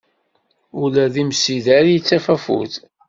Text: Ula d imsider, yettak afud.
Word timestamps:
Ula 0.81 1.05
d 1.13 1.15
imsider, 1.23 1.85
yettak 1.89 2.25
afud. 2.35 2.71